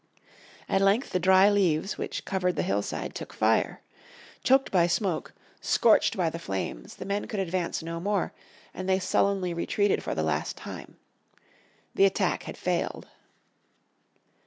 At 0.67 0.81
length 0.81 1.11
the 1.11 1.19
dry 1.19 1.47
leaves 1.51 1.95
which 1.95 2.25
covered 2.25 2.55
the 2.55 2.63
hillside 2.63 3.13
took 3.13 3.31
fire. 3.33 3.81
Choked 4.43 4.71
by 4.71 4.85
the 4.85 4.89
smoke, 4.89 5.31
scorched 5.59 6.17
by 6.17 6.27
the 6.31 6.39
flames 6.39 6.95
the 6.95 7.05
men 7.05 7.27
could 7.27 7.39
advance 7.39 7.83
no 7.83 7.99
more, 7.99 8.33
and 8.73 8.89
they 8.89 8.97
sullenly 8.97 9.53
retreated 9.53 10.01
for 10.01 10.15
the 10.15 10.23
last 10.23 10.57
time. 10.57 10.97
The 11.93 12.05
attack 12.05 12.41
had 12.45 12.57
failed. 12.57 13.09